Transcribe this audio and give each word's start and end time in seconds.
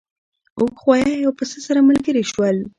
اوښ 0.59 0.73
غوایی 0.83 1.23
او 1.25 1.31
پسه 1.39 1.57
سره 1.67 1.79
ملګري 1.89 2.23
شول. 2.31 2.57